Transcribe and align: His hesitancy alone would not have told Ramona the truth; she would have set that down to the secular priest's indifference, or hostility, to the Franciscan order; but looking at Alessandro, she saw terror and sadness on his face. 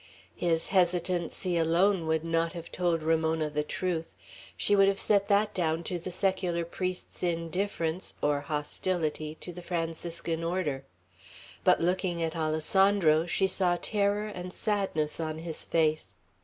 His 0.35 0.69
hesitancy 0.69 1.57
alone 1.57 2.07
would 2.07 2.23
not 2.25 2.53
have 2.53 2.71
told 2.71 3.03
Ramona 3.03 3.51
the 3.51 3.61
truth; 3.61 4.15
she 4.57 4.75
would 4.75 4.87
have 4.87 4.97
set 4.97 5.27
that 5.27 5.53
down 5.53 5.83
to 5.83 5.99
the 5.99 6.09
secular 6.09 6.65
priest's 6.65 7.21
indifference, 7.21 8.15
or 8.19 8.39
hostility, 8.41 9.35
to 9.41 9.53
the 9.53 9.61
Franciscan 9.61 10.43
order; 10.43 10.85
but 11.63 11.81
looking 11.81 12.23
at 12.23 12.35
Alessandro, 12.35 13.27
she 13.27 13.45
saw 13.45 13.77
terror 13.79 14.25
and 14.25 14.53
sadness 14.55 15.19
on 15.19 15.37
his 15.37 15.63
face. 15.65 16.15